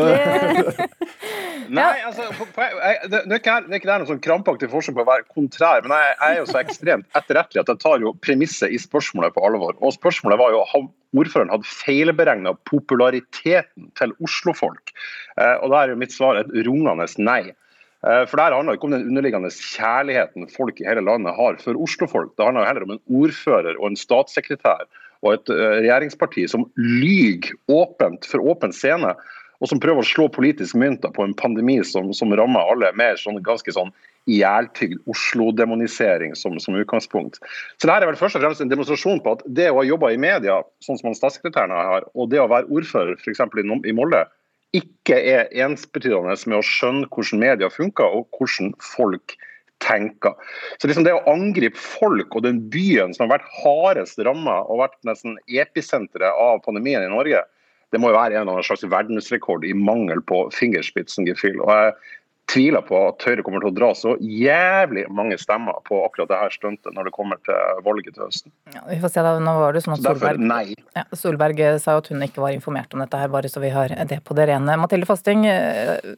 Nei, 1.75 1.87
altså, 2.05 2.27
det, 2.29 3.21
er 3.23 3.39
ikke, 3.39 3.55
det 3.65 3.73
er 3.73 3.79
ikke 3.79 3.97
noe 4.03 4.09
sånn 4.11 4.21
krampaktig 4.25 4.69
forsøk 4.73 4.99
på 4.99 5.05
å 5.05 5.09
være 5.09 5.25
kontrær, 5.33 5.81
men 5.87 5.95
jeg, 5.97 6.13
jeg 6.19 6.35
er 6.35 6.41
jo 6.43 6.47
så 6.51 6.61
ekstremt 6.61 7.19
etterrettelig 7.19 7.63
at 7.63 7.73
jeg 7.73 7.83
tar 7.87 8.05
jo 8.05 8.13
premisset 8.25 8.75
i 8.75 8.81
spørsmålet 8.81 9.35
på 9.35 9.45
alvor. 9.49 9.73
Og 9.81 9.97
spørsmålet 9.97 10.41
var 10.43 10.53
jo 10.53 10.63
har 10.71 10.87
ordføreren 11.15 11.53
hadde 11.55 11.71
feilberegna 11.71 12.55
populariteten 12.69 13.91
til 13.99 14.15
Oslo-folk. 14.25 14.95
Eh, 15.39 15.57
og 15.63 15.71
da 15.73 15.83
er 15.83 15.95
jo 15.95 16.01
mitt 16.01 16.15
svar 16.15 16.41
et 16.41 16.51
rungende 16.67 17.07
nei. 17.23 17.55
Eh, 18.05 18.25
for 18.29 18.37
det 18.37 18.51
handler 18.53 18.77
ikke 18.77 18.91
om 18.91 18.97
den 18.97 19.09
underliggende 19.09 19.53
kjærligheten 19.55 20.51
folk 20.53 20.83
i 20.83 20.89
hele 20.89 21.05
landet 21.07 21.37
har 21.39 21.57
for 21.63 21.79
Oslo-folk. 21.81 22.35
Det 22.37 22.45
handler 22.45 22.69
heller 22.69 22.87
om 22.89 22.97
en 22.97 23.05
ordfører 23.23 23.79
og 23.79 23.91
en 23.91 24.01
statssekretær 24.01 24.85
og 25.25 25.39
et 25.39 25.53
eh, 25.53 25.79
regjeringsparti 25.83 26.47
som 26.51 26.67
lyver 26.79 27.55
åpent 27.73 28.29
for 28.29 28.45
åpen 28.53 28.75
scene, 28.77 29.15
og 29.63 29.71
som 29.71 29.81
prøver 29.81 30.03
å 30.03 30.09
slå 30.09 30.27
politisk 30.33 30.77
mynter 30.77 31.13
på 31.15 31.25
en 31.25 31.37
pandemi 31.39 31.79
som, 31.87 32.11
som 32.17 32.35
rammer 32.37 32.73
alle 32.75 32.91
mer 32.99 33.17
sånn 33.21 33.41
ganske 33.45 33.73
sånn 33.73 33.93
ihjeltygd 34.29 35.03
Oslo-demonisering 35.11 36.35
som, 36.37 36.57
som, 36.61 36.77
utgangspunkt. 36.81 37.39
Så 37.77 37.87
dette 37.87 38.01
er 38.03 38.09
vel 38.09 38.19
først 38.21 38.39
og 38.39 38.45
fremst 38.45 38.65
en 38.65 38.73
demonstrasjon 38.73 39.23
på 39.25 39.37
at 39.37 39.45
det 39.57 39.71
å 39.71 39.79
ha 39.79 39.87
jobba 39.87 40.13
i 40.13 40.21
media, 40.21 40.61
sånn 40.85 41.01
som 41.01 41.17
statssekretæren 41.17 41.75
har, 41.77 42.09
og 42.17 42.33
det 42.33 42.41
å 42.43 42.49
være 42.51 42.69
ordfører 42.73 43.21
f.eks. 43.21 43.45
i 43.45 43.97
Molde, 43.97 44.25
ikke 44.75 45.17
er 45.21 45.53
ensbetydende 45.65 46.35
med 46.51 46.59
å 46.59 46.67
skjønne 46.67 47.09
hvordan 47.13 47.43
media 47.45 47.71
funker 47.71 48.17
og 48.17 48.27
hvordan 48.35 48.73
folk 48.97 49.37
tenker. 49.85 50.35
Så 50.79 50.89
liksom 50.89 51.07
Det 51.07 51.15
å 51.15 51.25
angripe 51.31 51.79
folk 51.79 52.35
og 52.35 52.47
den 52.47 52.63
byen 52.73 53.15
som 53.15 53.27
har 53.27 53.39
vært 53.39 53.53
hardest 53.63 54.21
ramma 54.25 54.63
og 54.65 54.83
vært 54.85 54.99
nesten 55.09 55.39
episenteret 55.47 56.33
av 56.33 56.63
pandemien 56.65 57.05
i 57.05 57.13
Norge, 57.13 57.45
det 57.93 58.01
må 58.03 58.11
jo 58.11 58.19
være 58.19 58.35
en 58.35 58.43
eller 58.43 58.57
annen 58.57 58.67
slags 58.67 58.83
verdensrekord 58.91 59.65
i 59.69 59.75
mangel 59.77 60.23
på 60.27 60.47
fingerspitzengefühl. 60.57 61.61
Og 61.63 61.71
jeg 61.71 61.95
tviler 62.51 62.83
på 62.85 62.99
at 63.09 63.25
Høyre 63.25 63.45
kommer 63.45 63.63
til 63.63 63.71
å 63.71 63.77
dra 63.77 63.91
så 63.97 64.15
jævlig 64.21 65.07
mange 65.13 65.39
stemmer 65.41 65.79
på 65.89 66.01
akkurat 66.05 66.31
det 66.33 66.41
her 66.43 66.53
stuntet 66.55 66.97
når 66.97 67.09
det 67.09 67.15
kommer 67.15 67.41
til 67.47 67.81
valget 67.87 68.17
til 68.17 68.27
høsten. 68.27 68.53
Ja, 68.75 68.83
vi 68.91 68.99
får 69.03 69.15
se 69.15 69.25
da, 69.25 69.37
nå 69.41 69.55
var 69.61 69.77
det 69.77 69.85
sånn 69.85 69.97
at 69.97 70.05
Solberg, 70.05 70.43
nei. 70.43 70.77
Ja, 70.97 71.07
Solberg 71.17 71.63
eh, 71.65 71.79
sa 71.83 71.97
at 72.01 72.11
hun 72.13 72.25
ikke 72.27 72.45
var 72.45 72.57
informert 72.57 72.93
om 72.95 73.03
dette 73.05 73.21
her, 73.21 73.33
bare 73.33 73.51
så 73.53 73.63
vi 73.65 73.73
har 73.75 73.95
det 74.11 74.21
på 74.27 74.37
det 74.37 74.49
rene. 74.51 74.77
Mathilde 74.81 75.09
Fasting, 75.09 75.47
eh, 75.49 76.15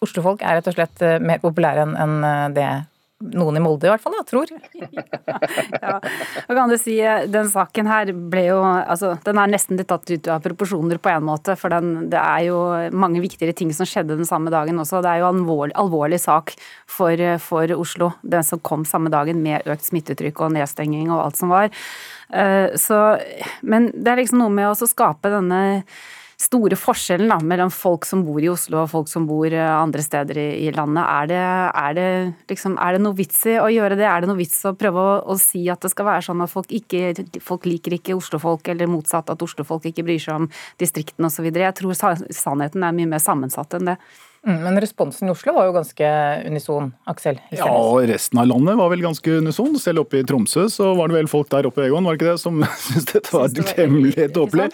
Oslo-folk 0.00 0.42
er 0.42 0.58
rett 0.58 0.70
og 0.70 0.78
slett 0.78 1.04
eh, 1.04 1.18
mer 1.20 1.42
populære 1.42 1.88
enn 2.00 2.16
det 2.56 2.70
noen 3.20 3.58
i 3.58 3.60
Molde 3.60 3.84
i 3.84 3.90
hvert 3.90 4.02
fall, 4.02 4.14
da, 4.16 4.22
tror. 4.24 4.48
ja, 5.84 5.96
hva 6.00 6.56
kan 6.56 6.70
du 6.72 6.76
si, 6.80 6.96
Den 7.30 7.50
saken 7.52 7.88
her 7.90 8.12
ble 8.32 8.46
jo 8.46 8.60
altså, 8.64 9.12
Den 9.26 9.40
er 9.42 9.50
nesten 9.52 9.76
litt 9.76 9.90
tatt 9.92 10.08
ut 10.08 10.30
av 10.32 10.40
proporsjoner 10.44 11.00
på 11.02 11.12
en 11.12 11.26
måte. 11.28 11.56
For 11.60 11.72
den, 11.72 12.08
det 12.12 12.20
er 12.20 12.46
jo 12.48 12.60
mange 12.96 13.20
viktigere 13.22 13.56
ting 13.56 13.74
som 13.76 13.88
skjedde 13.88 14.16
den 14.16 14.28
samme 14.28 14.52
dagen 14.52 14.80
også. 14.80 15.02
Det 15.04 15.12
er 15.12 15.22
jo 15.22 15.28
en 15.28 15.42
alvorlig, 15.42 15.76
alvorlig 15.80 16.20
sak 16.22 16.54
for, 16.88 17.24
for, 17.44 17.74
Oslo, 17.76 18.12
den 18.22 18.46
som 18.46 18.62
kom 18.64 18.86
samme 18.88 19.12
dagen 19.12 19.44
med 19.44 19.68
økt 19.68 19.84
smittetrykk 19.90 20.46
og 20.46 20.56
nedstenging 20.56 21.12
og 21.12 21.26
alt 21.26 21.40
som 21.40 21.52
var. 21.52 21.68
Eh, 22.32 22.72
så, 22.80 23.02
men 23.60 23.90
det 23.92 24.14
er 24.14 24.22
liksom 24.22 24.40
noe 24.40 24.54
med 24.54 24.70
å 24.70 24.88
skape 24.88 25.32
denne 25.32 25.82
store 26.40 26.76
forskjellen 26.78 27.28
da, 27.28 27.36
mellom 27.44 27.70
folk 27.74 28.06
som 28.08 28.22
bor 28.24 28.40
i 28.40 28.48
Oslo 28.48 28.80
og 28.82 28.90
folk 28.92 29.10
som 29.10 29.26
bor 29.28 29.52
eh, 29.52 29.60
andre 29.60 30.02
steder 30.04 30.40
i, 30.40 30.46
i 30.64 30.70
landet. 30.72 31.02
Er 31.04 31.28
det, 31.28 31.40
er, 31.82 31.98
det, 31.98 32.06
liksom, 32.52 32.78
er 32.80 32.96
det, 32.96 33.02
noe 33.04 33.18
vits 33.18 33.42
i 33.50 33.58
å 33.60 33.68
gjøre 33.72 33.98
det? 34.00 34.06
Er 34.08 34.24
det 34.24 34.30
noe 34.30 34.40
vits 34.40 34.56
å 34.68 34.72
prøve 34.78 35.04
å, 35.04 35.18
å 35.34 35.36
si 35.40 35.66
at 35.72 35.84
det 35.84 35.92
skal 35.92 36.08
være 36.08 36.24
sånn 36.30 36.40
at 36.44 36.52
folk, 36.52 36.72
ikke, 36.72 37.12
folk 37.44 37.68
liker 37.68 37.98
ikke 37.98 38.16
Oslo-folk, 38.16 38.72
eller 38.72 38.90
motsatt, 38.90 39.32
at 39.32 39.44
Oslo-folk 39.44 39.90
ikke 39.90 40.06
bryr 40.06 40.22
seg 40.22 40.40
om 40.40 40.48
distriktene 40.80 41.28
osv.? 41.28 41.50
Jeg 41.50 41.76
tror 41.76 42.00
sannheten 42.00 42.88
er 42.88 42.96
mye 42.96 43.12
mer 43.12 43.22
sammensatt 43.22 43.76
enn 43.76 43.92
det. 43.92 44.00
Mm, 44.46 44.62
men 44.64 44.80
responsen 44.80 45.28
i 45.28 45.32
Oslo 45.34 45.52
var 45.52 45.66
jo 45.68 45.74
ganske 45.74 46.10
unison, 46.48 46.94
Aksel? 47.10 47.36
Ja, 47.52 47.66
og 47.68 48.06
resten 48.08 48.40
av 48.40 48.46
landet 48.48 48.78
var 48.78 48.88
vel 48.88 49.02
ganske 49.04 49.34
unison. 49.36 49.74
Selv 49.80 50.06
oppe 50.06 50.22
i 50.22 50.24
Tromsø 50.24 50.64
så 50.72 50.94
var 50.96 51.10
det 51.10 51.18
vel 51.18 51.28
folk 51.28 51.50
der 51.52 51.68
oppe, 51.68 51.84
Egon, 51.84 52.08
var 52.08 52.16
det 52.16 52.22
ikke 52.22 52.30
det, 52.32 52.40
som 52.40 52.62
syntes 52.86 53.10
dette 53.12 53.34
var 53.36 53.52
temmelig 53.74 54.30
tåpelig? 54.36 54.70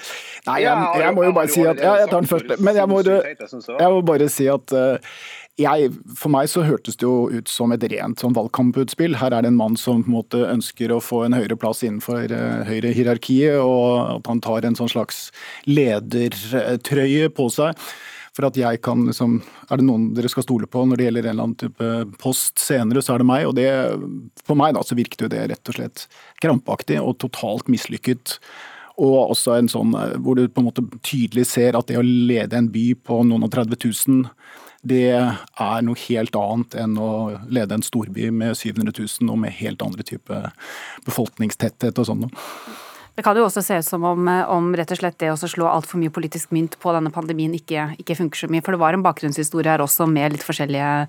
Nei, 0.47 0.61
jeg, 0.63 1.03
jeg, 1.03 1.17
må 1.17 1.27
jo 1.27 1.35
bare 1.35 1.51
si 1.51 1.67
at 1.67 1.83
Ja, 1.83 1.97
jeg 2.05 2.13
tar 2.13 2.23
den 2.23 2.31
først. 2.31 2.55
Men 2.63 2.79
jeg 2.79 2.93
må, 2.93 3.03
jeg 3.03 3.91
må 3.97 4.01
bare 4.07 4.31
si 4.31 4.47
at 4.55 4.77
uh, 4.79 5.19
jeg, 5.59 5.91
for 6.15 6.31
meg 6.31 6.51
så 6.53 6.63
hørtes 6.63 7.01
det 7.01 7.09
jo 7.09 7.27
ut 7.33 7.51
som 7.51 7.75
et 7.75 7.91
rent 7.91 8.23
sånn 8.23 8.37
valgkamputspill. 8.39 9.19
Her 9.19 9.35
er 9.35 9.43
det 9.43 9.51
en 9.51 9.59
mann 9.59 9.75
som 9.81 10.05
på 10.05 10.13
en 10.13 10.21
måte 10.21 10.47
ønsker 10.47 10.95
å 10.95 11.03
få 11.03 11.25
en 11.27 11.35
høyere 11.35 11.59
plass 11.59 11.83
innenfor 11.83 12.31
uh, 12.31 12.63
Høyre-hierarkiet, 12.71 13.59
og 13.59 14.21
at 14.21 14.31
han 14.31 14.47
tar 14.47 14.69
en 14.69 14.79
sånn 14.79 14.95
slags 14.95 15.33
ledertrøye 15.67 17.33
på 17.35 17.51
seg 17.51 17.89
for 18.37 18.49
at 18.51 18.59
jeg 18.61 18.83
kan 18.85 19.07
liksom 19.09 19.39
Er 19.71 19.81
det 19.81 19.87
noen 19.89 20.11
dere 20.17 20.29
skal 20.29 20.45
stole 20.45 20.69
på 20.69 20.85
når 20.85 21.01
det 21.01 21.09
gjelder 21.09 21.27
en 21.27 21.33
eller 21.33 21.47
annen 21.47 21.61
type 21.61 22.21
post 22.21 22.61
senere, 22.61 23.03
så 23.03 23.15
er 23.15 23.23
det 23.23 23.29
meg. 23.31 23.47
Og 23.49 23.57
det, 23.57 23.69
for 24.45 24.59
meg 24.59 24.77
da, 24.77 24.85
så 24.85 24.99
virket 24.99 25.25
jo 25.25 25.33
det 25.33 25.47
rett 25.51 25.73
og 25.73 25.79
slett 25.79 26.07
krampaktig 26.45 27.01
og 27.01 27.17
totalt 27.23 27.71
mislykket. 27.73 28.37
Og 29.03 29.33
også 29.33 29.57
en 29.57 29.73
sånn 29.73 29.97
eh, 29.97 30.15
hvor 30.23 30.39
du 30.39 30.47
på 30.49 30.63
en 30.63 30.69
måte 30.69 30.85
tydelig 31.05 31.49
ser 31.51 31.77
at 31.77 31.89
det 31.89 31.99
å 32.01 32.05
lede 32.05 32.61
en 32.61 32.71
by 32.73 32.87
på 33.07 33.23
noen 33.29 33.49
og 33.49 33.53
30 33.57 33.81
000 34.09 34.31
det 34.87 35.11
er 35.11 35.81
noe 35.83 35.99
helt 35.99 36.37
annet 36.39 36.77
enn 36.79 36.95
å 37.01 37.11
lede 37.51 37.75
en 37.75 37.83
storby 37.83 38.29
med 38.31 38.55
700 38.55 38.93
000 38.95 39.33
og 39.33 39.41
med 39.43 39.57
helt 39.59 39.83
andre 39.83 40.05
type 40.07 40.43
befolkningstetthet 41.09 41.99
og 41.99 42.07
sånn. 42.07 42.29
Det 43.17 43.25
kan 43.25 43.39
jo 43.39 43.47
også 43.47 43.63
se 43.65 43.79
ut 43.81 43.87
som 43.87 44.05
om, 44.05 44.29
eh, 44.29 44.45
om 44.53 44.75
rett 44.77 44.91
og 44.93 44.99
slett 45.01 45.19
det 45.19 45.33
å 45.33 45.39
slå 45.41 45.65
altfor 45.71 46.01
mye 46.03 46.13
politisk 46.13 46.53
mynt 46.53 46.77
på 46.79 46.93
denne 46.93 47.13
pandemien 47.13 47.55
ikke, 47.57 47.97
ikke, 47.97 48.17
funker 48.19 48.43
så 48.45 48.49
mye. 48.53 48.63
For 48.63 48.77
det 48.77 48.83
var 48.83 48.93
en 48.93 49.05
bakgrunnshistorie 49.07 49.73
her 49.73 49.85
også 49.85 50.09
med 50.11 50.37
litt 50.37 50.45
forskjellige 50.45 51.09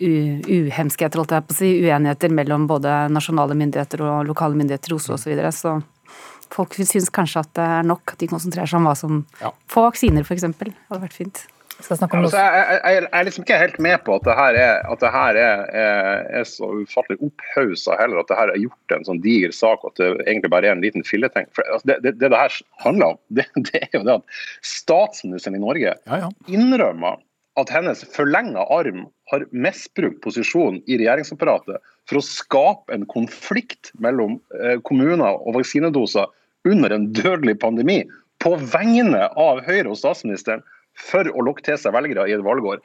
uhemskheter, 0.00 1.20
holdt 1.20 1.30
jeg 1.30 1.46
på 1.46 1.54
å 1.54 1.56
si, 1.60 1.68
uenigheter 1.86 2.32
mellom 2.34 2.66
både 2.66 3.06
nasjonale 3.14 3.54
myndigheter 3.54 4.02
og 4.02 4.26
lokale 4.26 4.58
myndigheter 4.58 4.90
i 4.90 4.96
Oslo 4.96 5.14
osv. 5.14 5.22
Så, 5.22 5.30
videre. 5.30 5.52
så 5.54 5.76
folk 6.50 6.74
syns 6.74 7.10
kanskje 7.14 7.44
at 7.44 7.52
det 7.54 7.66
er 7.76 7.86
nok 7.86 8.16
at 8.16 8.18
de 8.18 8.30
konsentrerer 8.30 8.66
seg 8.66 8.80
om 8.80 8.88
hva 8.88 8.96
som 8.98 9.20
ja. 9.38 9.52
Få 9.70 9.86
vaksiner, 9.86 10.26
f.eks. 10.26 10.48
hadde 10.50 11.02
vært 11.06 11.14
fint. 11.14 11.44
Ja, 11.74 11.96
altså, 12.06 12.38
jeg, 12.38 12.64
jeg, 12.70 12.94
jeg, 12.94 13.08
er 13.10 13.26
liksom 13.26 13.44
ikke 13.44 13.58
helt 13.58 13.78
med 13.82 13.96
på 14.06 14.14
at 14.14 14.24
det 14.26 14.36
her 14.38 14.58
er, 14.60 14.76
at 14.92 15.00
det 15.02 15.10
her 15.10 15.38
er, 15.40 15.64
er, 15.74 16.22
er 16.40 16.46
så 16.48 16.68
ufattelig 16.80 17.18
opphausa 17.26 17.98
heller. 17.98 18.22
At 18.22 18.30
det 18.30 18.38
her 18.38 18.52
er 18.52 18.62
gjort 18.62 18.94
en 18.94 19.06
sånn 19.08 19.22
diger 19.24 19.54
sak 19.54 19.82
og 19.82 19.92
at 19.92 20.02
det 20.02 20.10
egentlig 20.28 20.52
bare 20.54 20.70
er 20.70 20.76
en 20.76 20.84
liten 20.84 21.06
filleting. 21.06 21.48
For, 21.56 21.66
altså, 21.66 21.90
det, 21.90 21.98
det, 22.06 22.14
det, 22.22 22.30
det 22.32 22.40
her 22.40 22.58
handler 22.84 23.14
om, 23.14 23.20
det, 23.34 23.48
det, 23.68 23.82
er 23.82 23.98
jo 23.98 24.04
det 24.06 24.18
at 24.20 24.40
statsministeren 24.66 25.58
i 25.58 25.64
Norge 25.64 25.92
ja, 25.92 26.20
ja. 26.24 26.30
innrømmer 26.50 27.18
at 27.60 27.70
hennes 27.70 28.02
forlenga 28.10 28.64
arm 28.74 29.04
har 29.30 29.44
misbrukt 29.54 30.20
posisjonen 30.24 30.80
i 30.90 30.98
regjeringsapparatet 30.98 31.82
for 32.10 32.18
å 32.18 32.24
skape 32.26 32.94
en 32.94 33.06
konflikt 33.10 33.92
mellom 34.02 34.40
eh, 34.58 34.80
kommuner 34.86 35.38
og 35.38 35.60
vaksinedoser 35.60 36.30
under 36.68 36.94
en 36.94 37.10
dødelig 37.14 37.58
pandemi, 37.62 38.02
på 38.42 38.54
vegne 38.72 39.28
av 39.40 39.62
Høyre 39.64 39.92
og 39.92 39.98
statsministeren, 40.00 40.64
for 40.98 41.28
å 41.30 41.44
lokke 41.46 41.64
til 41.66 41.78
seg 41.80 41.94
velgere 41.96 42.28
i 42.28 42.36
et 42.36 42.44
valgår. 42.44 42.82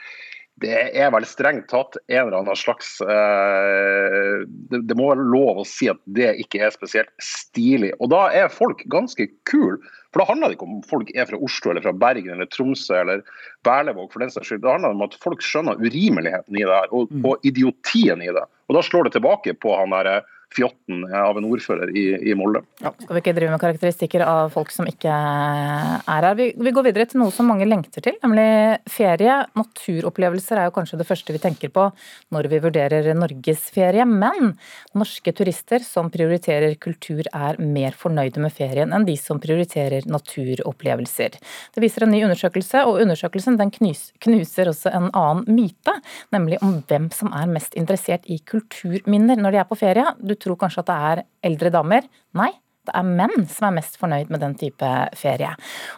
Det 0.60 0.76
er 0.76 1.12
vel 1.14 1.24
strengt 1.28 1.70
tatt 1.72 1.96
en 2.10 2.26
eller 2.26 2.42
annen 2.42 2.58
slags 2.60 2.98
eh, 3.06 4.42
det, 4.72 4.82
det, 4.90 4.98
må 4.98 5.08
være 5.08 5.28
lov 5.32 5.62
å 5.62 5.68
si 5.68 5.88
at 5.92 6.02
det 6.18 6.34
ikke 6.44 6.66
er 6.66 6.74
spesielt 6.76 7.14
stilig. 7.24 7.94
Og 8.04 8.12
da 8.12 8.26
er 8.36 8.52
folk 8.52 8.84
ganske 8.92 9.30
kule. 9.48 9.78
For 10.12 10.24
da 10.24 10.28
handler 10.32 10.50
det 10.50 10.58
ikke 10.58 10.68
om 10.68 10.82
folk 10.90 11.14
er 11.14 11.30
fra 11.30 11.40
Oslo 11.46 11.72
eller 11.72 11.86
fra 11.86 11.94
Bergen 11.96 12.34
eller 12.36 12.50
Tromsø 12.52 12.98
eller 12.98 13.24
Berlevåg 13.68 14.10
for 14.12 14.26
den 14.26 14.34
saks 14.34 14.50
skyld. 14.50 14.66
Det 14.66 14.74
handler 14.74 14.98
om 14.98 15.06
at 15.06 15.16
folk 15.24 15.46
skjønner 15.46 15.80
urimeligheten 15.80 16.58
i 16.58 16.66
det 16.66 16.76
her, 16.76 16.92
og, 16.92 17.14
mm. 17.14 17.24
og 17.30 17.48
idiotien 17.48 18.26
i 18.26 18.34
det. 18.34 18.46
Og 18.68 18.76
da 18.76 18.84
slår 18.84 19.08
det 19.08 19.16
tilbake 19.16 19.56
på 19.62 19.78
han 19.78 19.96
derre 19.96 20.20
fjotten 20.56 21.04
av 21.14 21.38
en 21.38 21.46
ordfører 21.46 21.92
i, 21.94 22.06
i 22.32 22.34
Molde. 22.38 22.64
Ja, 22.82 22.92
skal 22.98 23.16
vi 23.16 23.22
ikke 23.22 23.36
drive 23.38 23.54
med 23.54 23.62
karakteristikker 23.62 24.24
av 24.26 24.50
folk 24.54 24.72
som 24.74 24.88
ikke 24.90 25.14
er 25.14 26.10
her. 26.10 26.28
Vi, 26.40 26.50
vi, 26.58 26.74
går 26.74 26.88
videre 26.90 27.06
til 27.10 27.22
noe 27.22 27.34
som 27.34 27.50
mange 27.50 27.68
lengter 27.68 28.04
til, 28.06 28.18
nemlig 28.24 28.48
ferie. 28.90 29.36
Naturopplevelser 29.58 30.60
er 30.62 30.70
jo 30.70 30.76
kanskje 30.76 31.00
det 31.02 31.08
første 31.10 31.36
vi 31.36 31.42
tenker 31.44 31.74
på 31.74 31.86
når 32.34 32.50
vi 32.52 32.62
vurderer 32.64 33.12
norgesferie. 33.18 34.06
Men 34.10 34.56
norske 34.98 35.34
turister 35.38 35.86
som 35.86 36.10
prioriterer 36.14 36.76
kultur 36.82 37.30
er 37.30 37.60
mer 37.62 37.98
fornøyde 37.98 38.42
med 38.42 38.56
ferien 38.56 38.94
enn 38.96 39.08
de 39.08 39.16
som 39.20 39.42
prioriterer 39.42 40.08
naturopplevelser. 40.10 41.38
Det 41.76 41.84
viser 41.84 42.06
en 42.06 42.14
ny 42.16 42.24
undersøkelse, 42.26 42.84
og 42.90 43.04
undersøkelsen 43.04 43.60
den 43.60 43.74
knuser 43.76 44.74
også 44.74 44.94
en 44.96 45.10
annen 45.14 45.46
myte, 45.60 45.94
nemlig 46.34 46.60
om 46.66 46.80
hvem 46.90 47.10
som 47.14 47.34
er 47.38 47.50
mest 47.52 47.78
interessert 47.80 48.26
i 48.30 48.40
kulturminner 48.50 49.40
når 49.40 49.54
de 49.54 49.62
er 49.62 49.70
på 49.70 49.78
ferie. 49.80 50.06
Du 50.20 50.36
tror 50.42 50.60
kanskje 50.60 50.84
at 50.84 50.90
det 50.90 50.98
er 51.12 51.24
eldre 51.50 51.72
damer. 51.74 52.10
Nei, 52.38 52.50
det 52.90 52.96
er 52.98 53.08
menn 53.08 53.48
som 53.52 53.70
er 53.70 53.78
mest 53.80 54.00
fornøyd 54.02 54.32
med 54.34 54.44
den 54.44 54.56
type 54.60 54.92
ferie. 55.20 55.54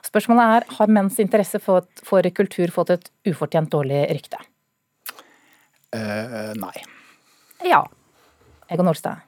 Spørsmålet 0.08 0.56
er 0.58 0.78
har 0.78 0.94
menns 1.00 1.20
interesse 1.24 1.62
for, 1.64 1.88
for 2.08 2.28
kultur 2.36 2.74
fått 2.74 2.96
et 2.98 3.12
ufortjent 3.32 3.72
dårlig 3.72 4.06
rykte? 4.12 4.42
Uh, 5.92 6.54
nei. 6.60 6.78
Ja. 7.68 7.84
Egon 8.72 8.88
Olstad. 8.88 9.28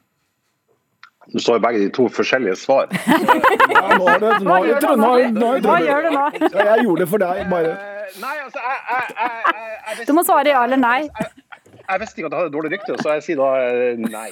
Du 1.32 1.40
står 1.40 1.60
begge 1.64 1.80
de 1.80 1.88
to 1.92 2.04
forskjellige 2.12 2.56
svar. 2.60 2.90
ja, 3.72 3.84
nå 3.96 4.08
det, 4.20 4.32
nå 4.44 4.56
det, 4.64 5.30
nå 5.32 5.52
det, 5.56 5.64
Hva 5.64 5.78
gjør 5.80 6.04
du 6.04 6.10
nå? 6.12 6.24
Jeg 6.52 6.84
gjorde 6.84 7.00
det 7.00 7.08
for 7.08 7.22
deg, 7.22 7.40
bare. 7.48 7.72
Nei, 8.20 8.34
altså, 8.44 8.60
jeg, 8.60 8.80
jeg, 8.90 9.54
jeg, 9.98 10.06
Du 10.08 10.12
må 10.16 10.24
svare 10.26 10.52
ja 10.52 10.64
eller 10.66 10.80
nei. 10.80 10.98
Jeg 11.08 11.43
visste 12.00 12.20
ikke 12.20 12.30
at 12.30 12.32
jeg 12.32 12.40
hadde 12.40 12.54
dårlig 12.54 12.70
rykte, 12.74 12.98
så 13.02 13.16
jeg 13.16 13.24
sier 13.26 13.40
da 13.40 13.48
eh, 13.62 13.98
nei. 14.00 14.30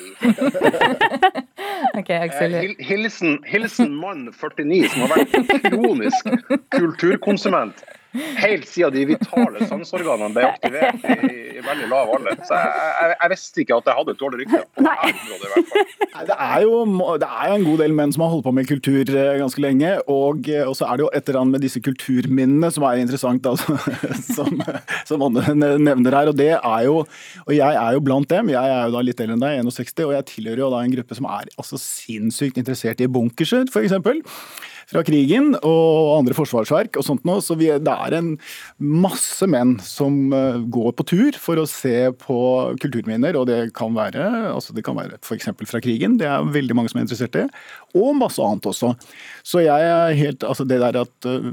ok. 2.01 2.11
Eh, 2.11 2.75
hilsen, 2.81 3.39
hilsen 3.49 3.97
mann 3.97 4.29
49 4.33 4.89
som 4.93 5.05
har 5.07 5.17
vært 5.17 5.67
kronisk 5.69 6.33
kulturkonsument 6.77 7.85
helt 8.13 8.69
siden 8.69 8.93
de 8.95 9.05
vitale 9.13 9.65
sanseorganene 9.71 10.35
ble 10.35 10.45
aktivert 10.49 11.05
i, 11.07 11.31
i, 11.57 11.63
veldig 11.65 11.89
lav 11.91 12.13
alder. 12.17 12.41
Så 12.47 12.59
jeg, 12.59 12.73
jeg, 12.77 13.15
jeg, 13.15 13.33
visste 13.33 13.63
ikke 13.65 13.79
at 13.79 13.91
jeg 13.91 13.99
hadde 13.99 14.15
et 14.15 14.23
dårlig 14.23 14.41
rykte. 14.43 14.63
Nei. 14.85 15.13
Nei, 16.13 16.25
det, 16.29 16.37
er 16.37 16.65
jo, 16.67 16.83
det 17.23 17.29
er 17.29 17.49
jo 17.49 17.57
en 17.57 17.67
god 17.71 17.83
del 17.85 17.97
menn 17.97 18.15
som 18.15 18.25
har 18.27 18.33
holdt 18.35 18.47
på 18.47 18.55
med 18.57 18.69
kultur 18.69 19.15
eh, 19.17 19.33
ganske 19.41 19.65
lenge. 19.65 19.95
Og, 20.13 20.51
eh, 20.53 20.67
og 20.69 20.77
så 20.79 20.89
er 20.89 21.01
det 21.01 21.07
jo 21.07 21.13
et 21.13 21.31
eller 21.31 21.41
annet 21.43 21.57
med 21.57 21.65
disse 21.65 21.83
kulturminnene 21.85 22.73
som 22.75 22.87
er 22.89 23.01
interessant, 23.03 23.49
altså, 23.49 23.79
som, 24.37 24.61
som 25.09 25.27
Anne 25.29 25.79
nevner 25.81 26.19
her. 26.19 26.33
Og 26.33 26.39
det 26.39 26.53
er 26.59 26.89
jo, 26.89 27.01
og 27.47 27.55
jeg 27.57 27.81
er 27.85 27.97
jo 27.97 28.05
blant 28.05 28.29
dem. 28.33 28.53
Jeg 28.53 28.77
er 28.77 28.85
jo 28.89 28.97
da 28.97 29.07
litt 29.07 29.25
eldre 29.25 29.39
enn 29.39 29.47
deg, 29.47 29.63
61, 29.73 30.05
og 30.09 30.17
jeg 30.19 30.29
tilhører 30.35 30.67
jo 30.67 30.73
da 30.75 30.83
en 30.83 30.99
gruppe 30.99 31.17
som 31.19 31.31
er 31.33 31.49
altså 31.57 31.81
sinnssykt 31.81 32.61
interessert 32.61 33.01
i 33.01 33.11
bunkerser, 33.11 33.67
f.eks 33.73 33.97
fra 34.93 35.03
krigen 35.07 35.53
og 35.59 36.19
andre 36.19 36.37
forsvarsverk 36.37 36.99
og 37.01 37.07
sånt 37.07 37.25
noe. 37.29 37.43
Så 37.45 37.57
vi, 37.59 37.71
det 37.83 37.95
er 37.95 38.17
en 38.19 38.33
masse 38.79 39.47
menn 39.51 39.77
som 39.85 40.33
uh, 40.35 40.61
går 40.73 40.93
på 40.99 41.07
tur 41.09 41.39
for 41.41 41.61
å 41.61 41.69
se 41.69 42.11
på 42.23 42.39
kulturminner, 42.83 43.39
og 43.39 43.49
det 43.51 43.61
kan 43.77 43.95
være 43.97 44.29
altså 44.53 44.77
det 44.77 44.85
kan 44.87 44.99
være 44.99 45.19
f.eks. 45.23 45.51
fra 45.69 45.83
krigen, 45.83 46.19
det 46.21 46.29
er 46.29 46.53
veldig 46.53 46.77
mange 46.79 46.93
som 46.93 47.01
er 47.01 47.07
interessert 47.07 47.39
i, 47.41 47.47
og 47.99 48.17
masse 48.21 48.43
annet 48.43 48.69
også. 48.69 48.95
Så 49.45 49.65
jeg 49.65 49.89
er 49.93 50.15
helt 50.17 50.45
Altså 50.47 50.65
det 50.69 50.79
der 50.83 50.97
at 51.03 51.27
uh, 51.29 51.51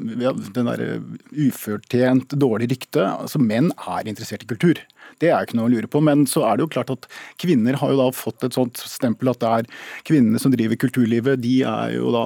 den 0.55 0.69
derre 0.69 0.99
ufortjent 1.35 2.33
dårlig 2.39 2.69
rykte 2.71 3.03
Altså 3.05 3.41
menn 3.41 3.69
er 3.77 4.07
interessert 4.09 4.43
i 4.43 4.49
kultur. 4.49 4.79
Det 5.19 5.31
er 5.33 5.45
ikke 5.45 5.59
noe 5.59 5.69
å 5.69 5.73
lure 5.73 5.91
på. 5.91 6.01
Men 6.05 6.25
så 6.29 6.45
er 6.47 6.57
det 6.57 6.67
jo 6.67 6.73
klart 6.77 6.93
at 6.93 7.09
kvinner 7.41 7.77
har 7.81 7.93
jo 7.93 7.99
da 7.99 8.09
fått 8.15 8.47
et 8.47 8.55
sånt 8.57 8.79
stempel 8.79 9.31
at 9.33 9.41
det 9.43 9.53
er 9.59 9.69
kvinnene 10.07 10.41
som 10.41 10.53
driver 10.53 10.79
kulturlivet. 10.79 11.41
De 11.43 11.61
er 11.67 11.95
jo 11.97 12.13
da 12.15 12.25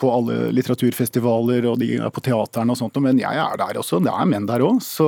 på 0.00 0.10
alle 0.10 0.48
litteraturfestivaler 0.54 1.66
og 1.70 1.78
de 1.78 1.92
er 2.02 2.10
på 2.12 2.22
teaterne 2.26 2.74
og 2.74 2.78
sånt, 2.78 2.96
men 3.02 3.20
jeg 3.20 3.38
er 3.38 3.58
der 3.60 3.78
også. 3.78 4.00
Det 4.02 4.10
er 4.10 4.26
menn 4.28 4.48
der 4.48 4.64
òg, 4.66 4.80
så, 4.82 5.06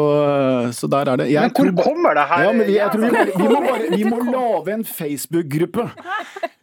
så, 0.76 0.88
der 0.90 1.10
er 1.10 1.20
det. 1.20 1.26
Jeg 1.32 1.50
men 1.50 1.56
hvor 1.56 1.72
tror, 1.72 1.90
kommer 1.90 2.16
det 2.18 2.26
her? 2.30 2.44
Ja, 2.46 2.52
vi, 2.94 3.02
vi, 3.02 3.10
må, 3.10 3.24
vi, 3.32 3.48
må 3.50 3.62
bare, 3.66 3.90
vi 3.90 4.06
må 4.06 4.20
lage 4.36 4.76
en 4.76 4.86
Facebook-gruppe. 4.86 5.88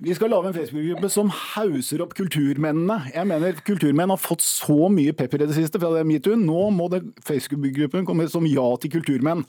Vi 0.04 0.16
skal 0.16 0.32
lage 0.32 0.50
en 0.50 0.56
Facebook-gruppe 0.56 1.12
som 1.12 1.32
hauser 1.54 2.04
opp 2.04 2.16
kulturmennene. 2.18 3.12
Jeg 3.14 3.28
mener 3.28 3.60
Kulturmenn 3.68 4.16
har 4.16 4.20
fått 4.20 4.44
så 4.44 4.88
mye 4.92 5.14
pepper 5.16 5.44
i 5.44 5.50
det 5.52 5.56
siste 5.60 5.80
fra 5.80 6.04
metoo. 6.08 6.40
Nå 6.40 6.70
må 6.76 6.90
Facebook-gruppen 7.28 8.08
komme 8.08 8.28
som 8.32 8.48
ja 8.48 8.66
til 8.80 8.98
kulturmenn. 8.98 9.44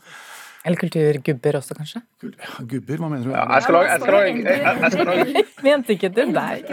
Eller 0.65 0.81
kulturgubber 0.81 1.59
også, 1.59 1.75
kanskje? 1.77 2.01
Gubber, 2.71 2.97
hva 2.97 3.09
mener 3.13 3.27
du? 3.27 3.33
Ja, 3.35 3.43
jeg 3.53 3.65
skal 3.67 3.75
lage, 3.77 3.89
jeg 3.91 4.01
skal 4.01 4.15
lage, 4.15 4.55
jeg 4.55 4.93
skal 4.95 5.11
lage 5.11 5.43
Mente 5.67 5.93
ikke 5.93 6.11
til 6.17 6.33
deg. 6.33 6.71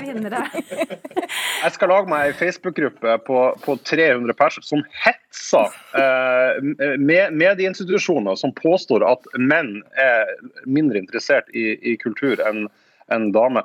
Jeg 1.62 1.72
skal 1.76 1.92
lage 1.92 2.10
meg 2.12 2.26
ei 2.28 2.34
Facebook-gruppe 2.36 3.14
på, 3.28 3.42
på, 3.64 3.76
300 3.88 4.36
personer 4.36 4.68
som 4.68 4.82
hetser 5.04 5.76
eh, 5.96 6.58
med, 7.00 7.38
medieinstitusjoner 7.38 8.36
som 8.40 8.52
påstår 8.58 9.06
at 9.08 9.30
menn 9.40 9.78
er 9.96 10.34
mindre 10.66 11.00
interessert 11.00 11.48
i, 11.56 11.76
i 11.94 11.96
kultur 12.02 12.42
enn 12.48 12.66
en 13.12 13.32
dame. 13.32 13.64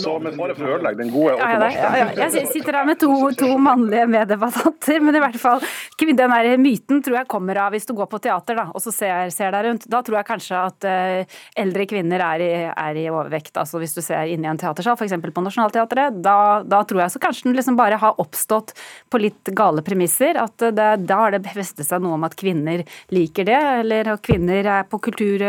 Så 0.00 0.16
med 0.22 0.36
fare 0.36 0.56
for 0.56 0.68
å 0.68 0.76
ødelegge 0.76 1.02
den 1.02 1.12
gode 1.14 1.34
ja, 1.36 1.68
ja, 1.70 1.90
ja, 2.16 2.28
Jeg 2.28 2.46
sitter 2.52 2.80
her 2.80 2.88
med 2.88 3.00
to, 3.00 3.10
to 3.38 3.50
mannlige 3.60 4.06
meddebattanter, 4.10 5.02
men 5.04 5.18
i 5.18 5.22
hvert 5.22 5.38
fall 5.40 5.64
den 6.06 6.32
der 6.32 6.60
myten 6.60 7.00
tror 7.04 7.18
jeg 7.20 7.28
kommer 7.30 7.58
av 7.66 7.74
hvis 7.74 7.86
du 7.88 7.92
går 7.96 8.08
på 8.10 8.20
teater 8.22 8.58
da, 8.58 8.66
og 8.72 8.82
så 8.82 8.92
ser, 8.94 9.30
ser 9.34 9.52
deg 9.54 9.66
rundt. 9.66 9.86
Da 9.90 10.02
tror 10.04 10.20
jeg 10.20 10.28
kanskje 10.28 10.60
at 10.60 10.86
uh, 10.86 11.38
eldre 11.58 11.86
kvinner 11.88 12.22
er 12.28 12.44
i, 12.44 12.50
er 12.70 13.00
i, 13.00 13.06
overvekt. 13.10 13.56
altså 13.60 13.80
Hvis 13.82 13.96
du 13.96 14.02
ser 14.04 14.30
inn 14.32 14.44
i 14.44 14.50
en 14.50 14.60
teatersal, 14.60 14.96
f.eks. 14.96 15.16
på 15.24 15.44
Nationaltheatret, 15.44 16.20
da, 16.24 16.62
da, 16.64 16.82
tror 16.86 17.04
jeg 17.04 17.14
så 17.16 17.22
kanskje 17.22 17.48
den 17.48 17.58
liksom 17.58 17.78
bare 17.78 17.98
har 18.00 18.20
oppstått 18.22 18.74
på 19.12 19.20
litt 19.22 19.52
gale 19.56 19.84
premisser. 19.86 20.38
at 20.40 20.68
det, 20.76 20.88
Da 21.06 21.20
har 21.22 21.34
det 21.34 21.42
befestet 21.46 21.88
seg 21.88 22.04
noe 22.04 22.16
om 22.18 22.26
at 22.28 22.36
kvinner 22.38 22.84
liker 23.14 23.48
det, 23.48 23.60
eller 23.82 24.14
at 24.14 24.24
kvinner 24.24 24.70
er 24.78 24.88
på 24.88 25.00
kultur, 25.02 25.44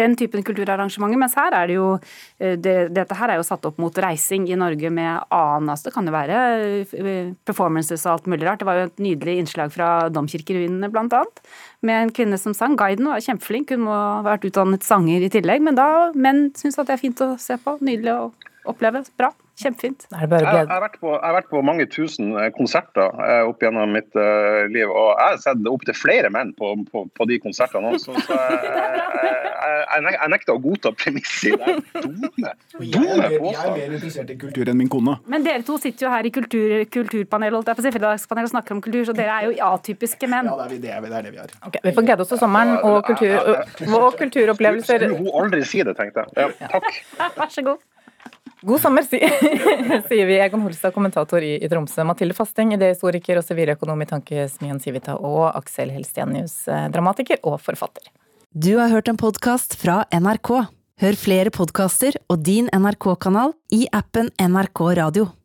den 0.00 0.16
typen 0.18 0.44
kulturarrangementer. 0.46 1.20
Mens 1.20 1.36
her 1.38 1.54
er 1.56 1.70
det 1.70 1.78
jo 1.78 1.88
eh, 2.40 2.56
det, 2.58 2.89
dette 2.94 3.16
her 3.16 3.32
er 3.32 3.40
jo 3.40 3.46
satt 3.46 3.66
opp 3.68 3.78
mot 3.82 3.96
reising 4.02 4.46
i 4.50 4.58
Norge 4.58 4.90
med 4.92 5.24
annen 5.34 5.70
altså 5.72 5.88
Det 5.88 5.94
kan 5.94 6.08
jo 6.08 6.14
være 6.14 6.38
eh, 6.82 7.32
performances 7.48 8.04
og 8.06 8.12
alt 8.14 8.30
mulig 8.30 8.46
rart. 8.48 8.62
Det 8.62 8.68
var 8.68 8.80
jo 8.80 8.88
et 8.88 9.02
nydelig 9.02 9.36
innslag 9.42 9.72
fra 9.74 9.90
domkirkeruinene 10.12 10.90
bl.a. 10.92 11.22
med 11.86 12.04
en 12.04 12.14
kvinne 12.14 12.40
som 12.40 12.56
sang. 12.56 12.76
Guiden 12.80 13.10
var 13.10 13.22
kjempeflink, 13.24 13.74
hun 13.74 13.86
må 13.88 13.94
ha 13.94 14.24
vært 14.26 14.48
utdannet 14.50 14.86
sanger 14.86 15.24
i 15.24 15.32
tillegg. 15.32 15.64
Men 15.64 15.78
da 15.78 15.88
menn 16.14 16.48
syns 16.58 16.80
at 16.80 16.90
det 16.90 16.98
er 16.98 17.04
fint 17.04 17.24
å 17.24 17.32
se 17.40 17.58
på. 17.62 17.78
Nydelig 17.84 18.16
å 18.16 18.32
oppleve. 18.70 19.04
Bra. 19.20 19.32
Kjempefint. 19.60 20.06
Er 20.14 20.22
det 20.24 20.28
bare 20.32 20.40
Jeg, 20.46 20.54
jeg, 20.62 20.68
har 20.70 20.80
vært 20.86 20.94
på, 21.02 21.10
jeg 21.12 21.24
har 21.26 21.34
vært 21.36 21.48
på 21.50 21.60
mange 21.66 21.84
tusen 21.92 22.30
eh, 22.40 22.48
konserter 22.56 23.10
eh, 23.26 23.42
opp 23.50 23.60
gjennom 23.64 23.92
mitt 23.92 24.14
eh, 24.16 24.64
liv, 24.72 24.88
og 24.88 25.10
jeg 25.18 25.26
har 25.34 25.40
sett 25.44 25.66
opptil 25.68 25.96
flere 25.98 26.30
menn 26.32 26.54
på, 26.56 26.72
på, 26.90 27.02
på 27.18 27.26
de 27.28 27.38
konsertene 27.44 27.92
også. 27.92 28.14
Så 28.24 28.38
jeg, 28.38 28.70
jeg, 29.20 30.04
jeg, 30.06 30.14
jeg, 30.16 30.30
nekter 30.32 30.54
å 30.56 30.60
godta 30.64 30.92
premisset 30.96 31.50
i 31.50 31.58
det. 31.60 31.74
Dumme, 32.00 32.30
Jeg 32.80 32.88
er, 32.88 32.94
dumme 32.94 33.16
mer, 33.20 33.34
jeg 33.36 33.58
er 33.60 33.74
mer 33.76 33.96
interessert 33.98 34.32
i 34.32 34.38
kultur 34.40 34.70
enn 34.72 34.78
min 34.80 34.88
kone. 34.92 35.16
Men 35.30 35.44
dere 35.46 35.64
to 35.66 35.76
sitter 35.82 36.06
jo 36.06 36.12
her 36.14 36.28
i 36.28 36.32
kultur, 36.34 36.74
kulturpanelet 36.96 37.68
jeg 37.72 37.80
på 37.80 37.84
si, 37.84 37.92
fredagspanel 37.98 38.48
og 38.48 38.52
snakker 38.54 38.76
om 38.78 38.82
kultur, 38.86 39.04
så 39.10 39.16
dere 39.18 39.36
er 39.42 39.50
jo 39.50 39.56
atypiske 39.70 40.30
menn. 40.30 40.48
Ja, 40.48 40.56
det 40.62 40.66
er, 40.66 40.72
vi- 40.74 40.80
det 40.86 40.94
er, 40.96 41.04
vi- 41.04 41.12
det 41.12 41.18
er 41.20 41.28
det 41.28 41.34
vi 41.36 41.42
er. 41.44 41.54
Okay, 41.68 41.84
vi 41.84 41.94
får 41.98 42.08
glede 42.08 42.24
oss 42.24 42.32
til 42.32 42.40
sommeren 42.40 42.76
og, 42.80 43.02
kultur, 43.04 43.36
og 44.00 44.18
kulturopplevelser. 44.22 45.04
Skulle 45.04 45.20
hun 45.20 45.44
aldri 45.44 45.64
si 45.68 45.82
det, 45.84 45.96
tenkte 46.00 46.24
jeg. 46.24 46.54
Ja, 46.62 46.70
takk. 46.78 47.00
Vær 47.36 47.52
så 47.52 47.66
god. 47.66 47.82
God 48.62 48.80
sommer, 48.80 49.02
sier 50.08 50.26
vi. 50.26 50.36
Egon 50.36 50.60
Holstad, 50.66 50.92
kommentator 50.92 51.44
i, 51.44 51.54
Tromsø. 51.68 52.04
Mathilde 52.04 52.36
Fasting, 52.36 52.74
idéhistoriker 52.76 53.40
og 53.40 53.46
siviløkonom 53.46 54.04
i 54.04 54.08
Tankesmien 54.10 54.80
Civita. 54.82 55.16
Og 55.16 55.48
Aksel 55.54 55.92
Helstenius, 55.94 56.66
dramatiker 56.92 57.40
og 57.40 57.56
forfatter. 57.64 58.12
Du 58.52 58.74
har 58.76 58.92
hørt 58.92 59.08
en 59.08 59.20
podkast 59.20 59.78
fra 59.80 60.02
NRK. 60.12 60.52
Hør 61.00 61.16
flere 61.16 61.52
podkaster 61.54 62.18
og 62.28 62.42
din 62.44 62.68
NRK-kanal 62.76 63.54
i 63.72 63.86
appen 63.96 64.28
NRK 64.36 64.82
Radio. 65.00 65.30